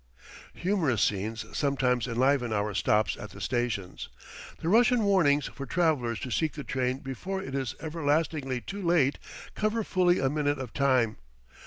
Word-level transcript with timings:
Humorous 0.55 1.03
scenes 1.03 1.45
sometimes 1.55 2.07
enliven 2.07 2.51
our 2.51 2.73
stops 2.73 3.15
at 3.17 3.29
the 3.29 3.39
stations. 3.39 4.09
The 4.59 4.67
Russian 4.67 5.03
warnings 5.03 5.45
for 5.49 5.67
travellers 5.67 6.19
to 6.21 6.31
seek 6.31 6.53
the 6.53 6.63
train 6.63 6.97
before 7.01 7.39
it 7.43 7.53
is 7.53 7.75
everlastingly 7.79 8.61
too 8.61 8.81
late 8.81 9.19
cover 9.53 9.83
fully 9.83 10.17
a 10.17 10.27
minute 10.27 10.57
of 10.57 10.73
time. 10.73 11.17